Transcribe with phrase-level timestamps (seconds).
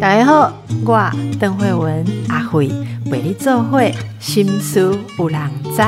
[0.00, 0.52] 大家好，
[0.84, 2.68] 我邓慧文阿慧
[3.10, 5.82] 为你做会心思有人知。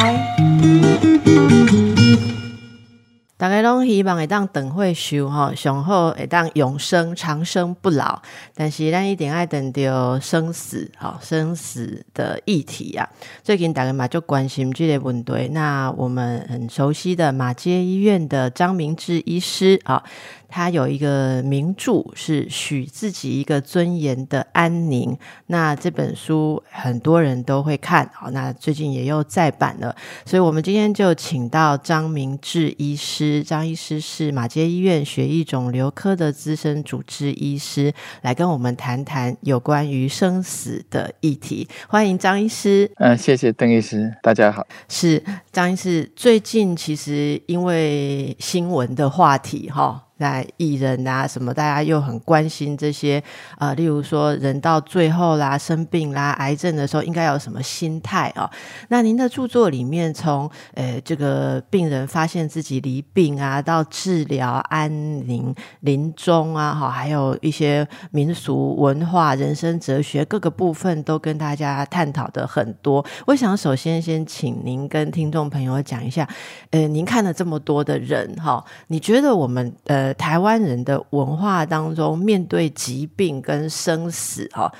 [3.38, 8.22] 大家拢希望会当等会修吼，上好会当永生长生不老。
[8.54, 13.06] 但是咱一定爱等到生死吼，生死的议题啊。
[13.42, 15.48] 最近大家嘛就关心这个问题。
[15.52, 20.02] 那我们很熟悉的马街医院的张明志医师啊。
[20.48, 37.92] 他有一个名著是许自己一个尊严的安宁，那这本书很多人都会看，好，那最近也又再版了，所以我们今天就请到张明志医师，张医师是马街医院血液肿瘤科的资深主治医师，
[38.22, 41.68] 来跟我们谈谈有关于生死的议题。
[41.88, 42.90] 欢迎张医师。
[42.96, 44.66] 嗯，谢谢邓医师，大家好。
[44.88, 50.05] 是张医师，最近其实因为新闻的话题，哈。
[50.18, 53.22] 在艺人啊，什么大家又很关心这些
[53.58, 58.50] 啊，例如说人到最后啦，生病啦，癌症的时候应该有什么心态啊？
[58.88, 64.90] 那您的著作里面，从呃这个病人发现自己离病啊，到治疗、安
[65.28, 73.04] 宁、临终啊，哈，还有一些民俗文化、人生哲学各个部分，都跟大家探讨的很多。
[73.26, 76.26] 我想首先先请您跟听众朋友讲一下，
[76.70, 80.05] 呃，您看了这么多的人哈，你觉得我们呃。
[80.14, 84.72] 台湾人的文化当中，面对疾病跟生死，哈，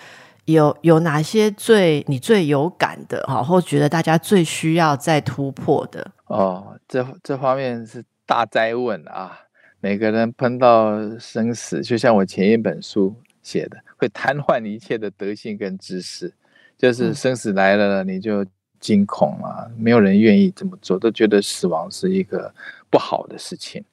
[0.45, 6.11] 有有哪些最你最有感的，哈，或觉得大家最需要再突破的？
[6.27, 9.41] 哦，这这方面是大灾问啊！
[9.81, 16.33] 每个人碰到生死，就像我前一本书写的，会瘫痪一切的德性跟知识，
[16.77, 18.45] 就是生死来了，你就
[18.81, 19.71] 惊恐啊！
[19.79, 22.53] 没有人愿意这么做，都觉得死亡是一个
[22.91, 23.85] 不好的事情。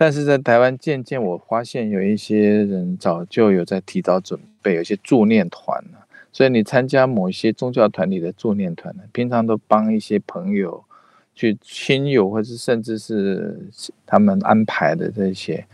[0.00, 6.06] 但是在台湾渐渐，我发现有一些人早就有在提早准备，有些助念团了。
[6.32, 10.82] 所以你参加某一些宗教团体的助念团呢，平常都帮一些朋友、
[11.34, 13.60] 去亲友，或是甚至是
[14.06, 15.66] 他们安排的这些，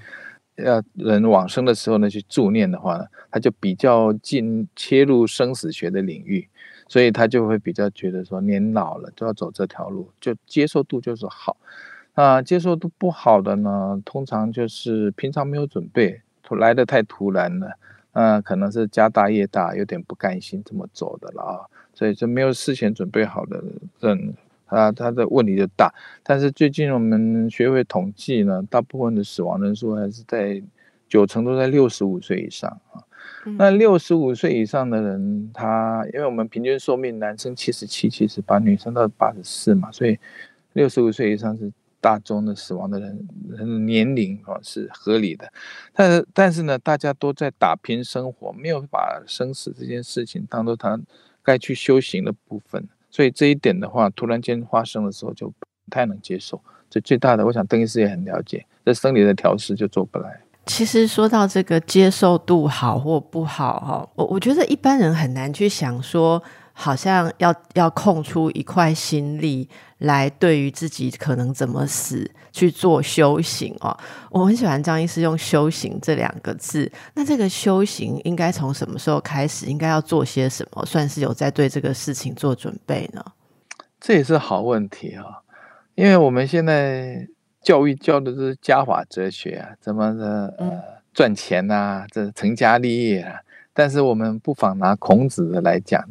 [0.56, 6.48] 要人往生的时候呢，去助念的话呢，他就比较进切入生死学的领域，
[6.88, 11.56] 所以他就会比较觉得说，年老了就要走这条路，就接受度就是好。
[12.16, 17.78] 啊，接受度不好的呢，通常就是平常没有准备，突来的太突然了，
[18.12, 21.60] 嗯，可能是家大业大，有点不甘心这么走的了啊，
[21.93, 23.62] 所以就没有事前准备好的
[24.00, 24.34] 人，
[24.65, 25.93] 啊，他的问题就大。
[26.22, 30.62] 但是最近我们学会统计呢，大部分的死亡人数还是在
[31.10, 33.05] 九成都在六十五岁以上啊。
[33.59, 40.19] 那六十五岁以上的人，他因为我们平均寿命男生七十七、七十八，女生到八十四嘛，所以
[40.72, 41.71] 六十五岁以上是。
[42.06, 45.53] 大众的死亡的人人年龄啊是合理的，
[45.93, 50.97] 但是但是呢，大家都在打拼生活，没有把生死这件事情当做他
[51.43, 56.62] 该去修行的部分，所以这一点的话，突然间发生的时候就不太能接受。
[56.89, 60.41] 这最大的，我想邓医师也很了解，这生理的调试就做不来。
[60.67, 66.41] 其实说到这个接受度好或不好哈，我我觉得一般人很难去想说。
[66.78, 69.66] 好像要要空出一块心力
[69.98, 73.97] 来，对于自己可能怎么死去做修行哦。
[74.31, 76.92] 我很喜欢张医师用“修行”这两个字。
[77.14, 79.64] 那这个修行应该从什么时候开始？
[79.64, 83.25] 应该要做些什么，算是有在对这个事情做准备呢？
[83.98, 85.25] 这也是好问题啊，
[85.94, 87.26] 因为我们现在
[87.62, 90.70] 教育教的是家法哲学啊，怎么的呃
[91.14, 93.41] 赚钱呐，这成家立业啊。
[93.72, 96.06] 但是我们不妨拿孔子的来讲。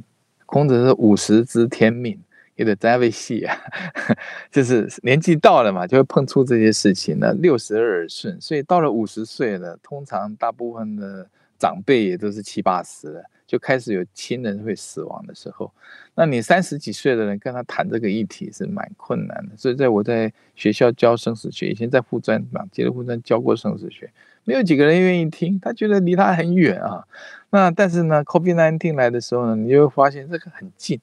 [0.46, 2.20] 孔子是五十知天命，
[2.56, 3.58] 有点在位戏啊，
[4.52, 7.34] 就是年纪到了嘛，就会碰出这些事情了。
[7.34, 15.72] 六十而耳顺，所以到了五十岁了，通常大部分的长辈也都是七八十了，就开始有亲人会死亡的时候。
[16.14, 19.58] 那你三十几岁的人跟他谈这个议题是蛮困难的。
[19.58, 24.10] 所以在我在学校教生死学，以前在护专嘛，接着护专教过生死学，
[24.46, 27.04] 没有几个人愿意听，他觉得离他很远啊。
[27.50, 31.00] 那但是呢，COVID-19 来的时候呢，你就会发现这个很近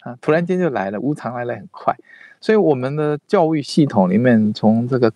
[0.00, 1.96] 啊，突然间就来了，无常来了很快。
[2.40, 5.12] 所以我们的教育系统里面，从这个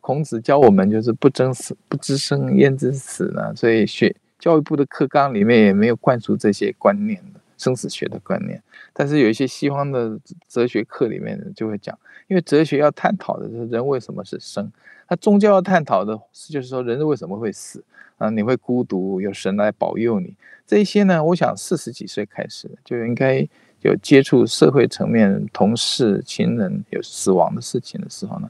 [0.00, 3.54] 孔子教我们就是不争死，不知生焉知死呢？
[3.54, 8.62] 所以学教育部的课纲里面也没有灌输这些观念的生死学的观念。
[8.92, 10.18] 但是有一些西方的
[10.48, 11.98] 哲学课里面就会讲，
[12.28, 14.70] 因为哲学要探讨的是人为什么是生，
[15.08, 17.84] 那宗教要探讨的是就是说人为什么会死。
[18.16, 20.36] 啊，你会孤独，有神来保佑你。
[20.64, 23.44] 这些呢，我想四十几岁开始就应该
[23.80, 28.48] 有接触社会层面同事、亲人有死亡的事情的时候呢，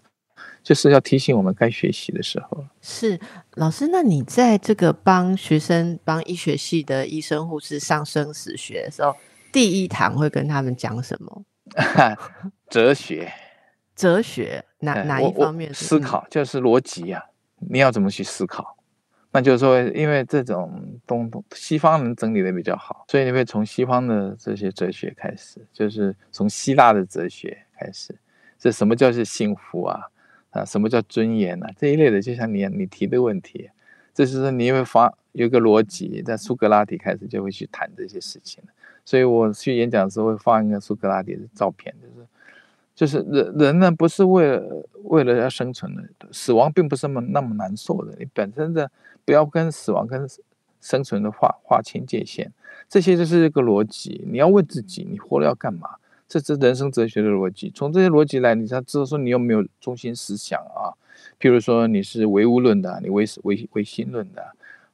[0.65, 2.65] 就是要提醒我们该学习的时候。
[2.81, 3.21] 是
[3.55, 9.15] 老师，那你在这个帮学生、帮医学系的医生、护士上生死学的时候，
[9.53, 11.45] 第一堂会跟他们讲什么？
[12.69, 13.31] 哲学，
[13.95, 16.27] 哲学哪哪一方面思考？
[16.31, 17.23] 就是逻辑啊，
[17.59, 18.77] 你要怎么去思考？
[19.33, 28.15] 那就是说，因为这种东东西方人整理的比较好，所以你会从西方的这些哲学开始，就是从希腊的哲学开始。
[28.59, 30.01] 这什么叫是幸福啊？
[30.55, 31.67] 啊，什么叫尊严呢？
[31.77, 33.69] 这一类的，就像你你提的问题，
[34.15, 38.63] 这是你会发有个逻辑，在苏格拉底开始就会去谈这些事情
[39.05, 42.27] 所以我去演讲的时候会放一个苏格拉底的照片，就是
[42.95, 48.15] 就是人人呢不是为了为了要生存的，死亡并不是那么那么难受的。
[48.19, 48.89] 你本身的
[49.25, 50.27] 不要跟死亡跟
[50.81, 52.53] 生存的划划清界限，
[52.89, 54.25] 这些就是一个逻辑。
[54.31, 55.97] 你要问自己，你活了要干嘛？
[56.29, 57.71] 这是人生哲学的逻辑。
[57.75, 60.93] 从这些逻辑来，你才知道说你有没有中心思想啊？
[61.39, 64.43] 譬如说你是唯物论的，你唯唯唯心论的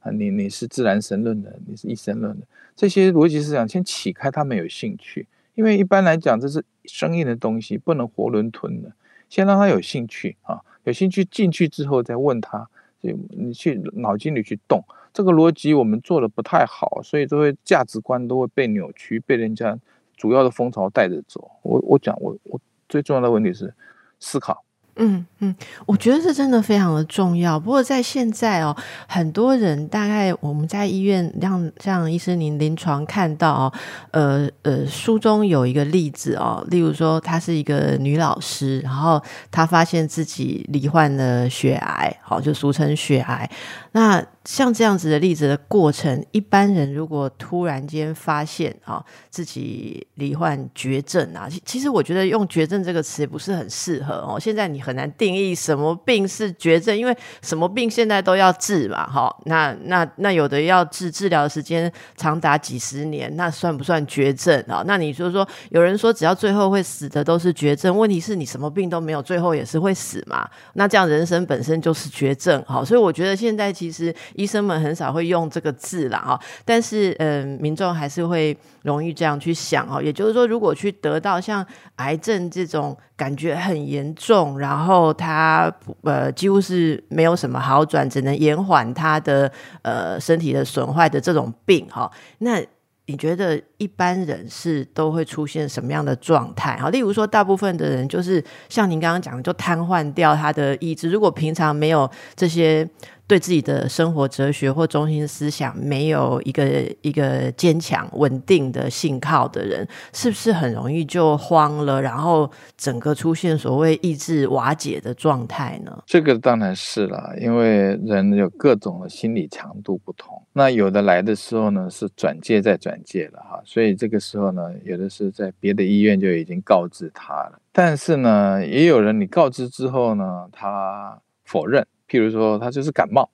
[0.00, 2.46] 啊，你你是自然神论的，你是一神论的。
[2.76, 8.92] 这些逻辑思想先启开他们有兴趣，因为一般来讲这是生硬的东西，不能活轮吞的。
[9.28, 12.68] 先让他有兴趣啊，有兴趣进去之后再问他。
[13.00, 14.84] 所以你去脑筋里去动
[15.14, 19.78] 这个逻辑，我们做的不太好，所以都会价值观都会被扭曲，被人家
[20.20, 21.50] 主要的风潮带着走。
[21.62, 23.72] 我我讲我我最重要的问题是
[24.19, 24.62] 思考。
[24.96, 25.55] 嗯嗯，
[25.87, 27.58] 我觉得这真的非常的重要。
[27.58, 28.76] 不过在现在哦，
[29.08, 33.72] 很多人大概我们在医院让像医生您临床看到哦，
[34.11, 43.50] 呃呃，书中有一个例子哦，例如说她是一个女老师，然后她发现自己罹患了血癌，好就俗称血癌。
[43.93, 54.40] 那像这样子的例子的过程，一般人如果突然间发现啊自己罹患绝症啊，其实我觉得用绝症这个词不是很适合哦。
[54.40, 59.31] 现在你很难定义什么病是绝症，因为什么病现在都要治嘛，哈。
[59.44, 64.82] 那那那有的要治，治疗时间长达几十年，那算不算绝症啊？
[64.87, 70.48] 那你说说，有人说只要最后会死的都是绝症，问题是你什么病都没有，最后也是会死嘛？
[70.72, 74.14] 那这样人生本身就是绝症，好，所以我觉得现在其实。
[74.34, 80.00] 医生们很少会用这个字了哈，但是嗯，民众还是会容易这样去想哦。
[80.02, 81.64] 也就是说，如果去得到像
[81.96, 85.72] 癌症这种感觉很严重，然后他
[86.02, 89.50] 呃几乎是没有什么好转，只能延缓他的
[89.82, 92.60] 呃身体的损坏的这种病哈，那
[93.06, 96.90] 你觉得一般人是都会出现什么样的状态哈？
[96.90, 101.10] 例如说，大部分的人就是像您刚刚讲的，就瘫痪掉他的意志。
[101.10, 102.88] 如果平常没有这些。
[103.30, 106.66] 对自己的生活哲学或中心思想没有一个
[107.00, 115.96] 一个坚强稳定的信靠的人，是不是很容易就慌了，然后整个出现所谓意志瓦解的状态呢？
[116.06, 120.42] 这个当然是了，因为人有各种的心理强度不同。
[120.52, 127.60] 那有的来的时候呢是转介再转介了哈，所以这个时候呢，有的是在别的医院就已经告知他了。
[127.70, 131.86] 但是呢，也有人你告知之后呢，他否认。
[132.10, 133.30] 譬如说，他就是感冒，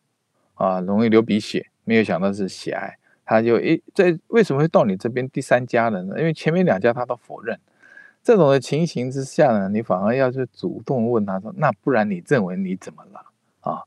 [0.55, 6.05] 啊，容易流鼻血，没有想到是血癌，他就一在为什么会到你这边第三家呢？
[6.19, 7.59] 因为前面两家他都否认，
[8.23, 13.25] 这种的情形之下呢，你反而要去主动问他说，那不然你认为你怎么了
[13.61, 13.83] 啊？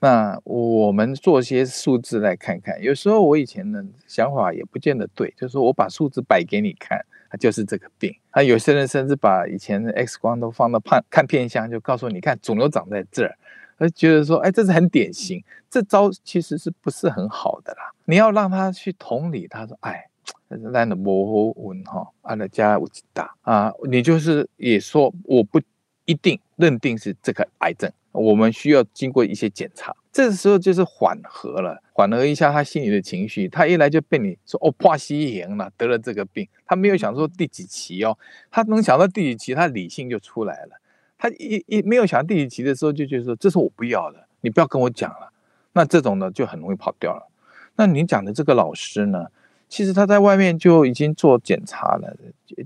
[0.00, 6.98] 那我们做些数字来看看，有时候我以前的想法也不见得对，就是说我把数字摆给你看，
[7.30, 8.12] 它就是这个病。
[8.30, 13.36] 啊，有些人甚至把以前的 X 光都放到看看片箱，就告诉你看肿瘤长在这儿。
[13.82, 17.92] 而觉得说，哎，这是很典型，这招其实是不是很好的啦？
[18.04, 20.06] 你要让他去同理，他说，哎，
[20.46, 25.60] 那的模糊文哈，阿拉加五级大啊，你就是也说，我不
[26.04, 33.48] 一定认定是这个癌症，我们需要经过一些检查，这时候就是缓和了，缓和一下他心里的情绪。
[33.48, 38.16] 他一来就被你说，哦，破西炎了，得了这个病，他没有想说第几期哦，
[38.48, 40.78] 他能想到第几期，他理性就出来了。
[41.22, 45.30] 他一一没有想第几集的时候，就觉得说这是我不要的，你不要跟我讲了。
[45.72, 47.28] 那这种呢就很容易跑掉了。
[47.76, 49.26] 那您讲的这个老师呢，
[49.68, 52.12] 其实他在外面就已经做检查了，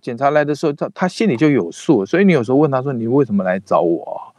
[0.00, 2.06] 检查来的时候，他他心里就有数。
[2.06, 4.34] 所以你有时候问他说你为什么来找我？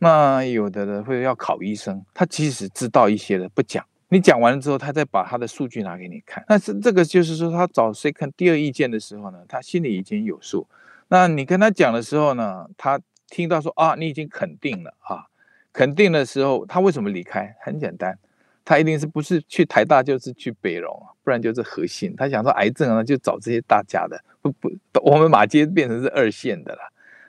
[0.00, 6.44] 那有的人会要考医生，他其实知道一些的不讲，你讲完了之后，他再把他的数据拿给你看。
[6.46, 10.66] 但是这个就是说他找谁看第二意见的时候呢，他心里已经有数。
[11.08, 13.00] 那你跟他讲的时候呢，他。
[13.28, 15.26] 听到说啊，你已经肯定了啊，
[15.72, 17.56] 肯定的时候，他为什么离开？
[17.60, 18.18] 很简单，
[18.64, 22.14] 他一定是不是去台大就是去北荣，不然就是核心。
[22.16, 24.70] 他想说癌症呢，就找这些大家的，不不，
[25.02, 26.80] 我们马街变成是二线的了。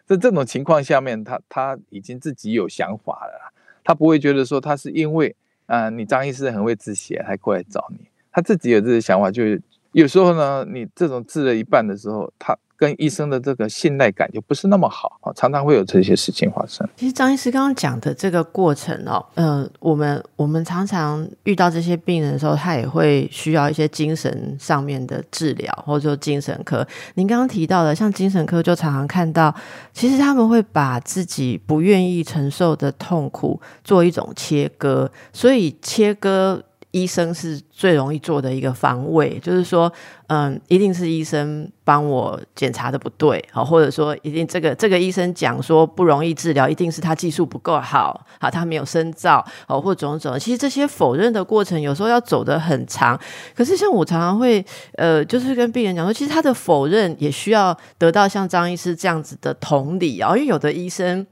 [0.06, 5.34] 在这种情况下面，他他已经自己有想法了，他不会觉得说他是因为
[5.68, 9.62] 啊，你张医师很会治血，还过来找你，他自己有这个想法，就是
[9.94, 12.58] 有时候呢，你这种治了一半的时候，他。
[12.84, 16.86] 跟医生的这个信赖感就不是那么好啊，常常会有这些事情发生。
[16.98, 26.86] 其实张医师刚刚讲的这个过程哦，嗯，我们我们常常遇到这些病人的时候，他也会需要一些精神上面的治疗，或者说精神科。
[27.16, 29.56] 您刚刚提到的，像精神科就常常看到，
[29.94, 36.62] 其实他们会把自己不愿意承受的痛苦做一种切割，所以切割。
[36.94, 39.92] 医生是最容易做的一个防卫，就是说，
[40.28, 50.38] 嗯，一定是医生帮我检查的不对，好，或者说，一定这个这个医生讲说不容易治疗，一定是他技术不够好，好，他没有深造，哦，或种种。
[50.38, 53.20] 其实这些否认的过程有时候要走得很长。
[53.56, 61.26] 可是像我常常会，呃，就是跟病人讲说，其实他的否认也需要得到像张医师这样子的同理啊，因为有的医生，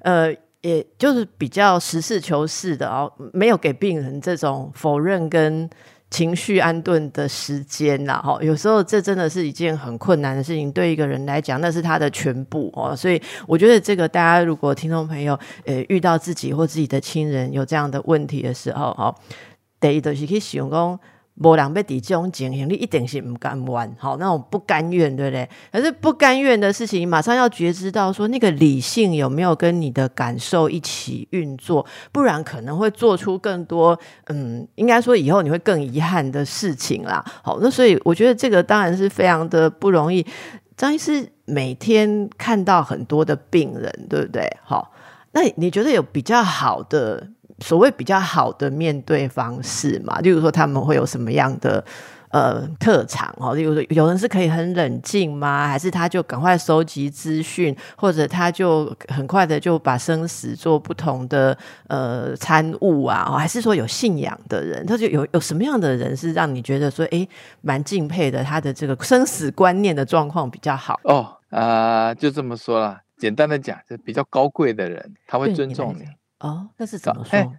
[0.00, 0.34] 呃。
[0.64, 5.68] 也就是比较实事求是的哦，没有给病人这种否认跟
[6.10, 19.14] 情绪安顿的时间呐，哈，有时候这真的是一件很困难的事情，对一个人来讲，那是他的全部哦，所以我觉得这个大家如果听众朋友呃遇到自己或自己的亲人有这样的问题的时候，哈，
[19.78, 20.98] 第一就是去想讲。
[21.36, 25.48] 无人被抵这种情形，你一定是唔甘愿，好那种不甘愿，对不对？
[25.72, 37.24] 可是不甘愿的事情，马上要觉知到说，那个理性有没有跟你的感受一起运作，不然可能会做出更多，嗯，应该说以后你会更遗憾的事情啦。
[37.42, 40.24] 好，那所以我觉得这个当然是非常的不容易。
[40.76, 44.56] 张医师每天看到很多的病人，对不对？
[44.62, 44.92] 好，
[45.32, 47.28] 那你觉得有比较好的？
[47.60, 51.84] 所谓比较好的面对方式嘛，例如说他们会有什么样的
[52.30, 53.54] 呃特长哦？
[53.54, 55.68] 例如说有人是可以很冷静吗？
[55.68, 61.56] 还是他就赶快收集资讯，或者他就很快的就把生死做不同的
[61.86, 63.36] 呃参悟啊？
[63.38, 67.26] 还是说有信仰的人，他就有有什么样的人是让你觉得说哎
[67.60, 68.42] 蛮敬佩的？
[68.42, 73.00] 他的这个生死观念的状况比较好哦啊，就这么说了。
[73.16, 76.04] 简单的讲，就比较高贵的人，他会尊重你。
[76.40, 77.36] 哦，那是怎么说？
[77.36, 77.56] 哎，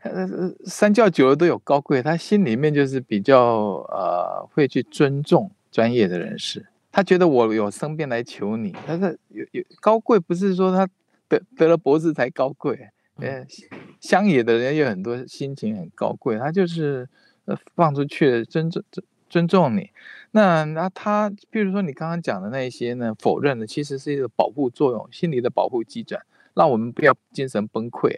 [0.65, 6.67] 三教九流都有高贵，他心里面就是比较呃，会去尊重专业的人士。
[6.91, 10.87] 他觉得我有生病来求你，但是有有高贵，不是说他
[11.27, 12.89] 得得了博士才高贵。
[13.17, 13.45] 呃，
[13.99, 17.07] 乡野的人有很多心情很高贵，他就是
[17.45, 19.89] 呃放出去尊重尊尊重你。
[20.31, 26.19] 那那他，比如说你刚刚讲的那些呢，否认的其实是一个保护作用，心理的保护机制，
[26.53, 28.15] 让我们不要精神崩溃。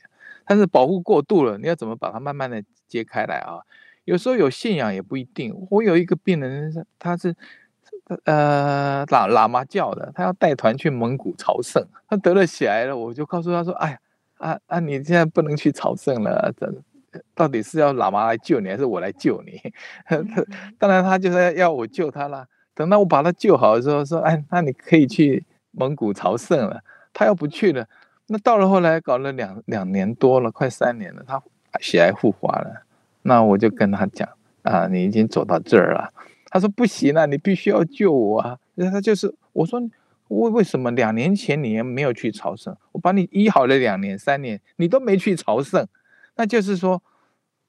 [0.48, 3.60] 但是保护过度了，你要怎么把它慢慢的揭开来啊？
[4.06, 5.54] 有时候有信仰也不一定。
[5.70, 7.36] 我有一个病人，他是
[8.24, 14.00] 呃喇喇嘛教的，他要带团去蒙古朝圣，他得了血癌了，我就告诉他说：“哎呀，
[14.38, 16.74] 啊啊，你现在不能去朝圣了，这
[17.36, 19.60] 到底是要喇嘛来救你，还是我来救你？”
[20.80, 22.48] 当然，他就是要我救他啦。
[22.74, 27.86] 等到我把他救好的时候，说：“哎，那你可以去蒙古朝圣了。”他要不去了。
[28.28, 31.42] 那到了后来搞了两两年多了，快三年了，他
[31.80, 32.84] 血癌复发了。
[33.22, 34.28] 那我就跟他讲
[34.64, 36.14] 啊，你已经走到这儿了。
[36.50, 38.58] 他说不行啊，你必须要救我啊。
[38.76, 39.80] 那他就是我说
[40.30, 42.76] 为为什么两年前你也没有去朝圣？
[42.92, 45.88] 我把你医好了两年三年，你都没去朝圣，
[46.36, 47.02] 那就是说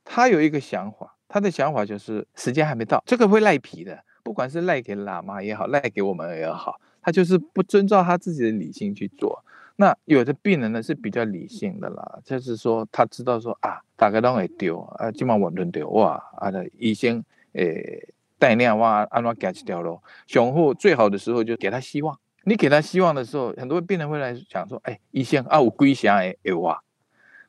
[0.04, 9.44] 他有一个想法，他的想法就是时间还没到，这个会赖皮的，不管是赖给喇嘛也好，赖给我们也好，他就是不遵照他自己的理性去做。
[9.80, 22.18] 那有的病人呢是比较理性的啦，就是说他知道说啊，大概都会丢啊，今晚我轮丢哇，啊的医生诶带量哇，安怎改一条路，雄护最好的时候就给他希望。
[22.42, 26.82] 你给他希望的时候，很多病人会来讲说，哎，医生啊，我归降诶诶哇，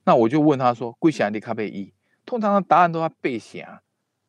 [0.04, 1.92] 那我就问他说，归降你卡不医？
[2.28, 3.82] 通常的答案都要背降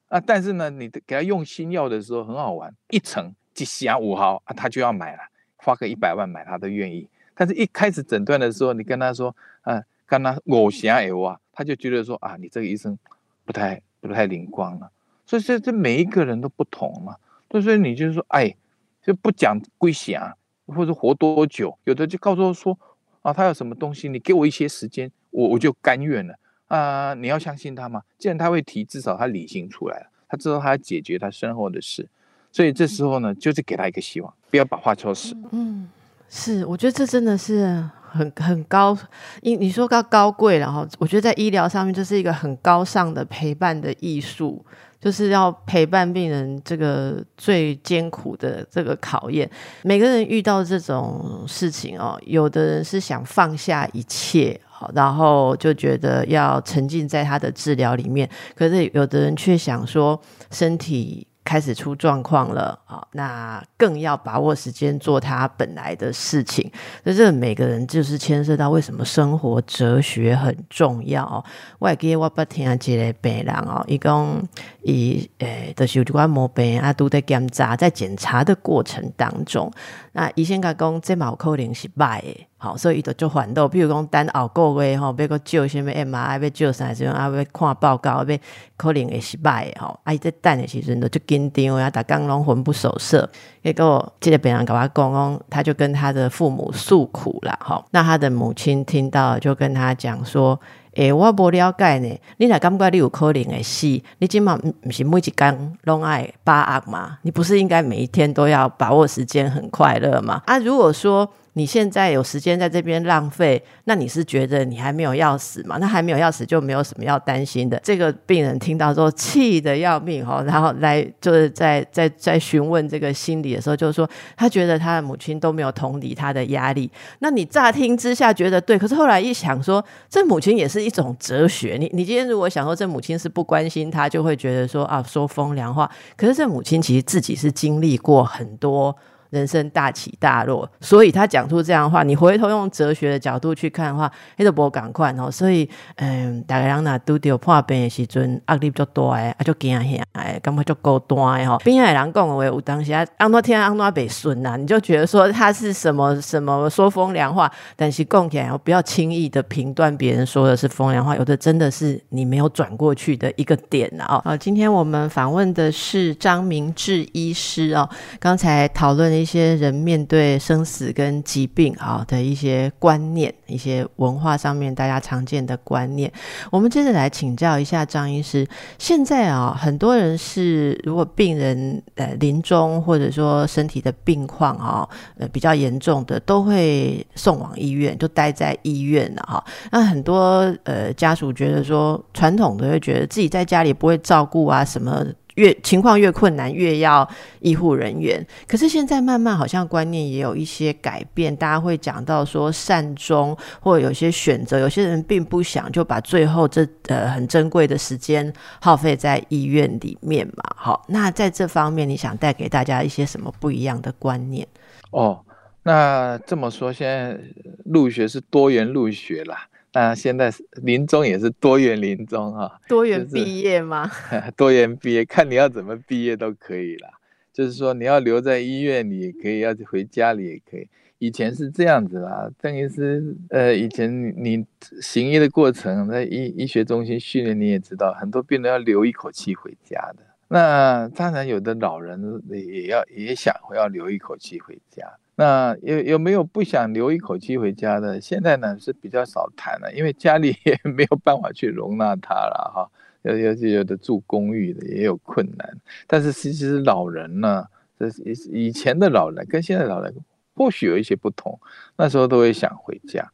[0.08, 5.22] 啊，但是呢，你给他用新药的时候很好玩，一层几降五毫啊，他就要买了，
[5.56, 7.06] 花个一百万买他都愿意。
[7.40, 12.98] 但是一开始诊断的时候，你跟他说，啊，跟他我想有啊，他就觉得说啊，你这个医生
[13.46, 14.90] 不太不太灵光了。
[15.24, 17.16] 所以这这每一个人都不同嘛，
[17.48, 18.54] 所以你就是说，哎，
[19.02, 22.78] 就不讲归想，或者活多久，有的就告诉我说，
[23.22, 26.34] 啊，他有什么东西，你给我一些时间，我我就甘愿了
[26.66, 27.14] 啊。
[27.14, 32.06] 你要相信他嘛，既然他会提，至少他理性出来了，他知道他要解决他身后的事，
[32.52, 35.34] 所以这时候呢，就是给他一个希望，不要把话说死。
[35.52, 35.88] 嗯。
[36.32, 37.66] 是，我觉得这真的是
[38.08, 38.96] 很很高，
[39.42, 44.64] 你你说高高贵，然后我觉得在医疗上面这是一个很高尚的陪伴的艺术，
[45.00, 49.50] 就是要陪伴病人这个最艰苦的这个考验。
[49.82, 60.20] 每个人遇到这种事情哦，有的人是想放下一切，好，然后就觉得要沉浸在他的治疗里面，可是有的人却想说
[60.52, 61.26] 身体。
[61.50, 66.70] 开始出状况了啊，那更要把握时间做他本来的事情。
[67.02, 71.44] 那这每个人就是牵涉到为什么生活哲学很重要。
[71.80, 74.40] 我也记得我不听一个病人哦，伊讲
[74.84, 79.68] 伊诶，就是有关毛病啊，都在检查，在检查的过程当中，
[80.12, 82.46] 那医生甲讲这毛可能是败的。
[82.62, 87.30] 好，所以伊就做反斗，比如讲等后个月吼，要个照什么 MRI，要照啥时阵啊？
[87.34, 88.38] 要看报告，要
[88.76, 89.98] 可能会失败吼。
[90.04, 93.26] 啊，伊在等的时阵，就紧张啊，逐工拢魂不守舍。
[93.62, 97.82] 结果这个病人甲我讲讲，他就跟他的父母诉苦了吼。
[97.92, 100.60] 那他的母亲听到，就跟他讲说：，
[100.94, 103.86] 诶，我无了解呢，你若感觉你有可能会死，
[104.18, 107.18] 你即码毋是每一工拢爱把握吗？
[107.22, 110.42] 你不是应该每一天都要把握时间，很快乐吗？
[110.46, 111.30] 啊，如果说。
[111.54, 115.78] 你现在有时间在这边浪费，那你是觉得你还没有要死嘛？
[115.78, 117.80] 那还没有要死就没有什么要担心的。
[117.82, 126.90] 这个病人听到之后气得要命哦，然后来就是在在在询问这个心理的时候，就是说他觉得他的母亲都没有同理他的压力。
[127.18, 131.76] 那你乍听之下觉得对，可是后来一想说，这母亲也是一种哲学。
[131.80, 135.90] 你你今天如果想说这母亲是不关心他，就会觉得说啊说风凉话。
[136.16, 138.96] 可是这母亲其实自己是经历过很多。
[139.30, 142.02] 人生大起大落，所以他讲出这样的话。
[142.02, 145.30] 你回头用哲学的角度去看的话，那都不赶快哦。
[145.30, 151.58] 所以，嗯，大家人呐都有破病的时阵，压力就多哎，就惊吓哎，感觉就够多哎哈。
[151.58, 164.20] 边海人讲的话，有当时啊，安多天安多北顺呐，你就觉得说他是什么什么说风凉话，但是讲起来，不要轻易的评断别人说的是风凉话，有的真的是你没有转过去的一个点啊。
[164.24, 169.19] 好，今天我们访问的是张明志医师哦，刚才讨论。
[169.20, 176.10] 一些人面对生死跟疾病啊的一些观念，一些文化上面大家常见的观念，
[176.50, 178.46] 我们接着来请教一下张医师。
[178.78, 189.44] 现在啊，很多人是如果病人呃临终或者说身体的病况啊呃比较严重的，都会送往医院，就待在医院了哈。
[189.70, 195.04] 那很多呃家属觉得说，传统的会觉得自己在家里不会照顾啊什么。
[195.40, 197.08] 越情况越困难，越要
[197.40, 198.24] 医护人员。
[198.46, 210.44] 可是现在慢慢好像观念也有一些改变，大家会讲到说善终，或有些选择，有些人并不想就把最后这呃很珍贵的时间耗费在医院里面嘛。
[210.56, 214.46] 好，那在这方面，你想带给大家一些什么不一样的观念？
[214.90, 215.24] 哦，
[215.62, 217.18] 那这么说，现在
[217.64, 219.46] 入学是多元入学啦。
[219.72, 223.90] 那现在临终也是多元临终哈，多元毕业吗？
[224.36, 226.88] 多元毕业，看你要怎么毕业都可以啦。
[227.32, 230.68] 就是说你要留在医院里也可以，要回家里也可以。
[230.98, 234.44] 以前是这样子啦，邓医师，呃，以前你
[234.82, 240.04] 行医的过程，在医医学中心训练，你也知道，很多病人要留一口气回家的。
[240.28, 244.86] 那当然，有的老人也要也想要留一口气回家。
[245.20, 248.00] 那有有没有不想留一口气回家的？
[248.00, 252.70] 现在呢是比较少谈了，因为家里也没有办法去容纳他了哈。
[253.02, 257.44] 有有有的住公寓的也有困难，但是其实老人呢，
[257.78, 259.94] 这以以前的老人跟现在老人
[260.34, 261.38] 或许有一些不同，
[261.76, 263.12] 那时候都会想回家。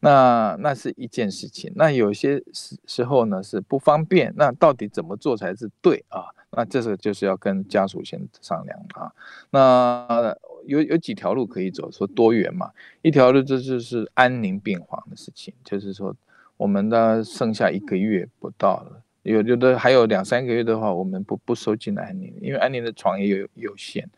[0.00, 1.70] 那那是一件事情。
[1.76, 6.24] 那有些时时候呢是不方便，那到底怎么做才是对啊？
[6.52, 9.12] 那这个就是要跟家属先商量啊。
[9.50, 10.34] 那。
[10.66, 12.70] 有有几条路可以走，说多元嘛，
[13.02, 16.14] 一条路这就是安宁病房的事情，就是说
[16.56, 24.08] 我们的剩下一个月不到了，有有的还有两三个月的话，我们不不收进来安宁，因为安宁的床也有有限，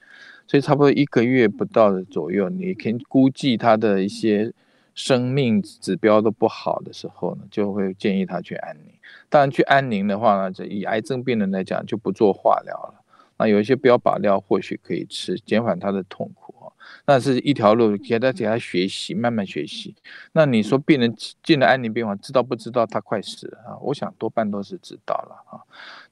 [0.47, 4.53] 所以差不多一个月不到的左右，你可以估计他的一些
[4.95, 8.93] 生命指标都不好的时候呢，就会建议他去安宁。
[9.29, 13.03] 当然去安宁的话呢，这以癌症病人来讲就不做化疗了。
[13.39, 16.73] 那有一些标靶料或许可以吃，减缓他的痛苦啊。
[17.05, 19.95] 那是一条路，给他给他学习，慢慢学习。
[20.33, 23.77] 那你说病人进了安宁病房，知道不知道他快死了啊？
[23.81, 25.61] 我想多半都是知道了啊。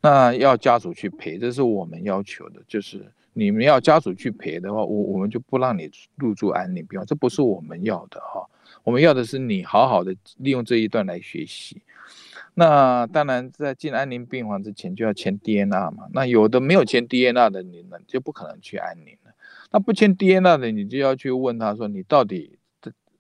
[0.01, 8.45] 那要家属去陪，这是我们要求的，就是你们要家属去陪的话，我我们就不让你入住安宁病房，这不是我们要的哈。
[8.83, 11.81] 我们要的是你好好的利用这一段来学习。
[12.55, 16.07] 那当然，在进安宁病房之前就要签 DNR 嘛。
[16.13, 19.33] 那有的没有签 DNR 的，你呢就不可能去安宁了。
[19.73, 22.59] 那不签 DNR 的，你就要去问他说，你到底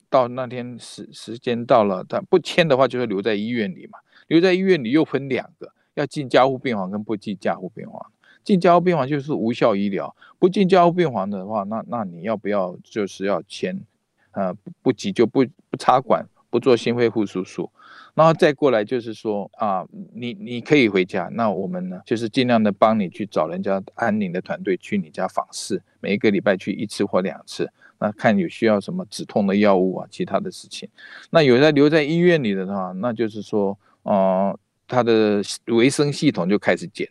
[0.08, 3.98] 到那天时时间到了，他不签的话，就会留在医院里嘛。
[4.28, 8.06] 留在医院里又分两个，要进加护病房跟不进加护病房。
[8.44, 13.82] 进加护病房就是无效医疗，不进加护病房的话，那那你要不要就是要签？
[14.30, 17.70] 呃，不急就，不不插管，不做心肺复苏术。
[18.14, 30.88] 然后再过来就是说啊，你你可以回家，那我们呢就是尽量的帮你去找人家安宁的团队去你家访视，每一个礼拜去一次或两次，那看有需要什么止痛的药物啊，其他的事情。
[31.30, 37.08] 那有在留在医院里的话，那就是说，呃，他的维生系统就开始减，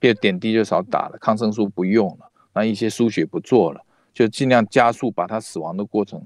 [0.00, 3.80] 比如点滴就少打了，抗生素不用了，那一些输血不做了，
[4.12, 6.20] 就尽量加速把他死亡的过程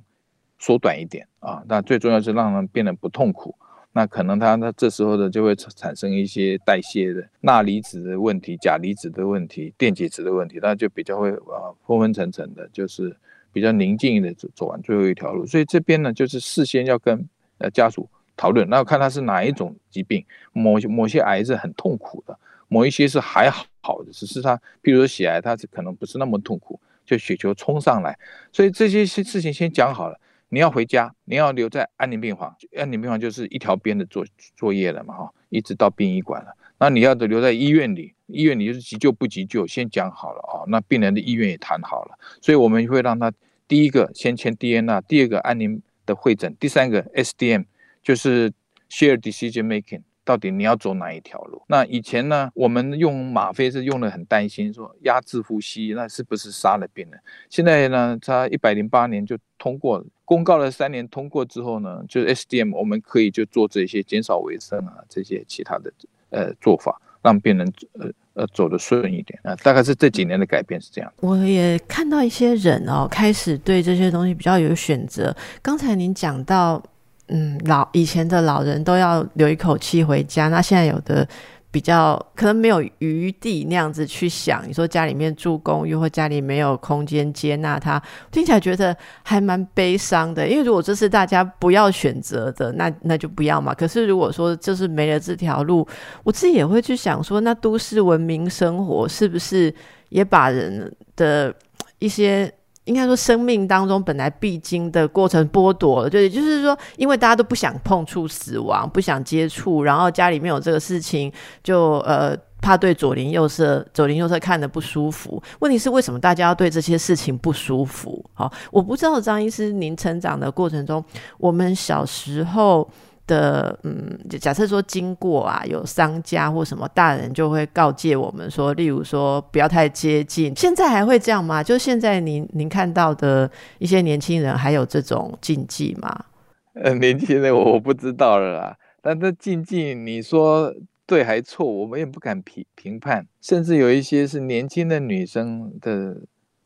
[0.59, 1.62] 缩短一点啊。
[1.68, 3.55] 那最重要是让人变得不痛苦。
[3.97, 13.17] 那可能他他这时候的就会产生一些代谢的钠离子的问题、钾离子的问题、电解质的问题，那就比较会啊昏昏沉沉的，就是
[13.55, 15.47] 比较宁静的走走完最后一条路。
[15.47, 18.07] 所以这边呢，就是事先要跟呃家属
[18.37, 28.15] 讨论，然后看他是哪一种疾病，某某些癌是很痛苦的，某一些是还好的，只是他，譬如说血癌，它是可能不是那么痛苦，就血球冲上来，
[28.53, 30.21] 所以这些事情先讲好了。
[30.57, 34.25] 你要回家，你要留在安宁病房，安宁病房就是一条边的作
[34.57, 36.57] 作业了嘛，哈，一直到殡仪馆了。
[36.79, 40.64] 那你要留在医院里，医院里就是急救不急救，先讲好了啊。
[40.69, 43.31] 那病人的意愿也谈好了，所以我们会让他
[43.69, 47.66] 第一个先签 DNA，第二个安宁的会诊，第三个 SDM
[48.03, 48.51] 就是
[48.88, 50.05] Share Decision Making。
[50.27, 51.62] 到底你要走哪一条路？
[51.69, 57.21] 那以前呢，我们用吗啡是用的很担心，说压制呼吸，那是不是杀了病人？
[57.49, 65.93] 现在呢，他一百零八年就通过公告了三年通过之后呢，就是 SDM，我们可以就做这些减少维生啊，这些其他的
[66.31, 69.55] 呃做法，让病人呃呃走得顺一点啊。
[69.62, 71.12] 大概是这几年的改变是这样。
[71.21, 75.33] 我也看到一些人哦，开始对这些东西比较有选择。
[75.62, 76.83] 刚才您讲到。
[77.29, 81.27] 嗯，老以前的老人都要留一口气回家，那现在有的
[81.73, 84.62] 比较可能没有余地那样子去想。
[84.69, 90.47] 你说家里面住公寓或家里没有空间接纳他，听起来觉得还蛮悲伤的。
[90.47, 93.75] 因为如果这是大家不要选择的，那 那就不要嘛。
[93.75, 95.87] 可是如果说就是没了这条路，
[96.23, 99.75] 我自己也会去想说，那都市文明生活是不是
[100.11, 101.53] 也把人的
[101.99, 102.49] 一些。
[102.87, 111.31] 应该说，生命当中本来必经的过程剥夺了，就也就是说，因为大家都不想碰触死亡，不想接触，然后家里面有这个事情，
[111.62, 115.42] 就呃怕对左邻右舍、左邻右舍看的不舒服。
[115.59, 118.25] 问题是为什么大家要对这些事情不舒服？
[118.35, 121.05] 好，我不知道张医师，您成长的过程中，
[121.38, 122.88] 我们小时候。
[123.27, 130.55] 的嗯，就假设说经过啊，有商家或什么大人就会告诫我们说，例如说不要太接近。
[130.57, 131.62] 现在还会这样吗？
[131.62, 136.25] 就现在您您看到的一些年轻人还有这种禁忌吗？
[136.83, 138.77] 呃，年轻人我不知道了啦。
[139.03, 140.73] 但这禁忌你说
[141.07, 143.27] 对还错，我们也不敢评评判。
[143.41, 146.17] 甚至有一些是年轻的女生的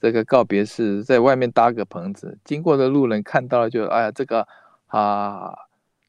[0.01, 4.47] 这个告别式，在外面搭个棚子，经过的路人看到了就哎呀，这个
[4.87, 5.53] 啊。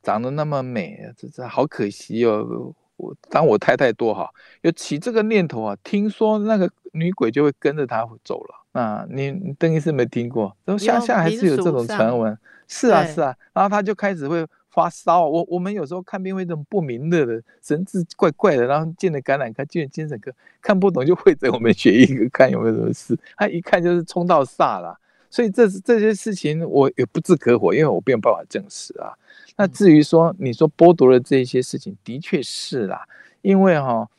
[0.01, 2.73] 长得那么美，这这好可惜哦！
[2.97, 5.75] 我当我太太多好，有起这个念头啊。
[5.83, 8.55] 听说那个女鬼就会跟着他走了。
[8.73, 10.55] 啊你邓医师没听过？
[10.63, 12.37] 然后乡下还是有这种传闻。
[12.67, 15.27] 是啊是啊，然后他就开始会发烧。
[15.27, 23.17] 我我们有时候看病会这种不明的的神志怪怪的，然后进了感染科，进了精神科，看不懂就会诊我们血液科看有没有什么事。
[23.35, 24.97] 他一看就是冲到煞了。
[25.29, 29.11] 所以这这些事情我也不置可否，因为我没有办法证实啊。
[29.61, 33.07] 那至于说你说剥夺了这些事情，的确是啦，
[33.43, 34.09] 因为哈，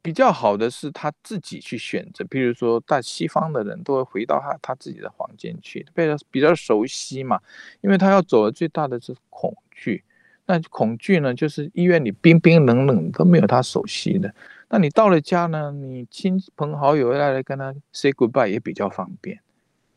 [0.00, 7.38] 比较好的是他自己去选择，比如说大西方的人都会回到他他自己的房间去，比较比较熟悉嘛，
[7.82, 10.02] 因为他要走的最大的是恐惧，
[10.46, 14.34] 那恐惧呢，就是医院里冰冰冷冷都没有他熟悉的，
[14.70, 19.38] 那你到了家呢，你亲朋好友要来跟他 say goodbye 也比较方便。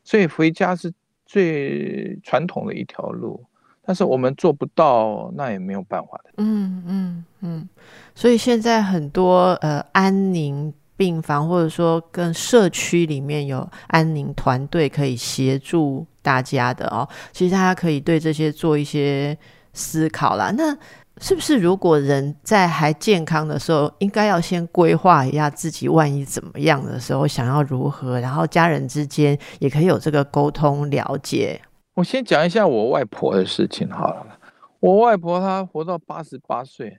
[0.03, 0.91] 所以回家是
[1.25, 3.45] 最传统的一条路，
[3.85, 6.31] 但是我们做不到，那也没有办法的。
[6.37, 7.69] 嗯嗯嗯。
[8.15, 19.37] 所以现在很多呃安宁病房，或者说跟社区里面有安宁团队可以协助大家的哦，其实大家可以对这些做一些
[19.73, 20.51] 思考啦。
[20.57, 20.77] 那。
[21.19, 31.61] 是不是如果人在还健康的时候，应该要先规划一下自己万一怎么样的时候想要如何，然后家人之间也可以有这个沟通了解。
[31.93, 34.39] 我先讲一下我外婆的事情好了。
[34.79, 36.97] 我外婆她活到八十八岁，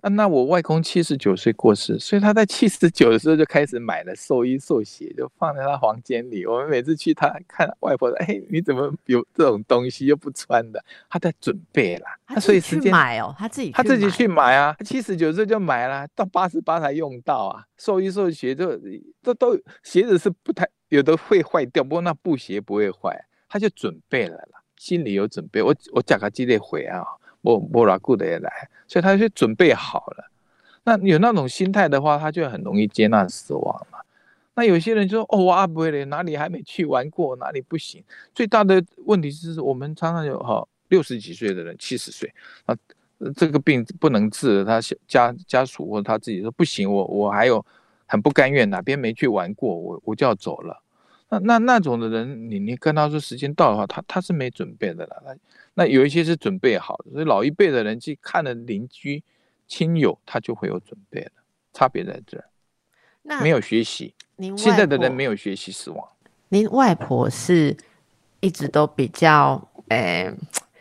[0.00, 6.46] 啊，那我外公七十九岁过世，所以他在七十九的时候就开始买了寿衣寿鞋，就放在他房间里。
[6.46, 10.82] 我们每次去他看外婆，哎，你怎么有这种东西又不穿的？
[11.10, 12.16] 他在准备啦。
[12.26, 14.74] 他所以时间买哦，他自己他自己去买啊。
[14.84, 17.64] 七十九岁就买了，到八十八才用到啊。
[17.76, 18.78] 寿衣寿鞋就
[19.20, 25.62] 这都鞋子是不太有的会坏掉，不过那布鞋不会坏，他就准备了啦，心里有准备。
[25.62, 27.04] 我我讲个激烈回啊。
[27.40, 30.28] 莫莫拉固的也来，所以他就准备好了。
[30.82, 34.00] 那有那种心态的话，他就很容易接纳死亡嘛。
[34.54, 38.02] 那有些人就说：“哦，我阿不会的，哪里还没去玩过，哪里不行。”
[38.34, 42.28] 最大的问题是我们常常有哈六十几岁的人，七十岁
[42.66, 42.76] 啊，
[43.36, 47.64] 这个病不能治，他家家属或者他自己说不行，我我还有
[48.06, 50.82] 很不甘愿，哪边没去玩过，我我就要走了。
[51.30, 55.22] 那那那种的人，你你跟他说时间到的话，他他是没准备的了。
[55.24, 55.36] 那
[55.74, 59.22] 那有一些是准备好的，所以老一辈的人去看了邻居
[59.66, 61.30] 亲友，他就会有准备了。
[61.74, 62.44] 差别在这儿，
[63.22, 64.14] 那没有学习。
[64.36, 66.08] 您现在的人没有学习死亡。
[66.48, 67.76] 您外婆是
[68.40, 70.34] 一直都比较诶，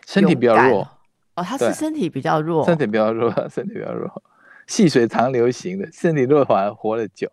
[0.07, 0.89] 身体比较弱
[1.35, 4.23] 哦，她是身体比较弱，身体比较弱， 身体比较弱，
[4.65, 7.29] 细水长流型的，身体弱反而活得久。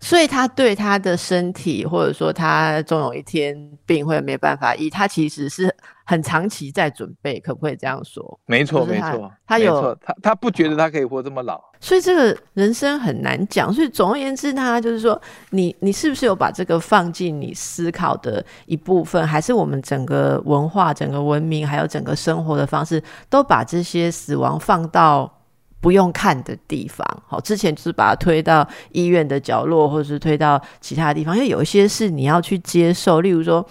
[0.00, 8.38] 所以他对他的身体，或者说他总有一天病会没办法医，他其实是很长期在准备，可不可以这样说？
[8.46, 13.72] 没错，没错，他有他他不觉得他可以活这么老，所以这个人生很难讲。
[13.72, 25.37] 所以总而言之，他就是说，你你是不是有把这个放进你思考的一部分，还是我们整个文化、整个文明，还有整个生活的方式，都把这些死亡放到？
[25.80, 33.66] 不用看的地方，好，之前就是把它推到医院的角落，或者是推到其他地方，因为有一些是你要去接受，例如说。